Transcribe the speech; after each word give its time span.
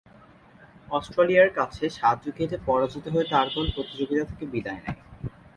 অস্ট্রেলিয়ার 0.91 1.49
কাছে 1.55 1.83
সাত 1.89 2.17
উইকেটে 2.25 2.57
পরাজিত 2.67 3.05
হয়ে 3.07 3.29
তার 3.29 3.47
দল 3.55 3.67
প্রতিযোগিতা 3.75 4.23
থেকে 4.25 4.45
বিদায় 4.53 4.81
নেয়। 4.83 4.99